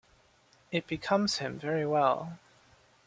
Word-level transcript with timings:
It 0.71 0.87
becomes 0.87 1.37
him 1.37 1.59
very 1.59 1.85
well. 1.85 2.39